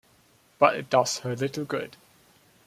But 0.57 0.75
it 0.77 0.89
does 0.89 1.19
her 1.19 1.35
little 1.35 1.63
good. 1.63 1.95